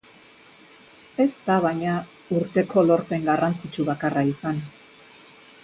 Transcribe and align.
Ez 1.25 1.33
da, 1.49 1.57
baina, 1.65 1.93
urteko 2.39 2.85
lorpen 2.89 3.29
garrantzitsu 3.29 3.87
bakarra 3.91 4.25
izan. 4.33 4.65